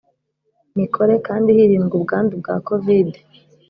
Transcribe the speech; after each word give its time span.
mikore 0.77 1.13
kandi 1.27 1.47
hirindwa 1.57 1.93
ubwandu 1.99 2.33
bwa 2.41 2.55
covide 2.65 3.19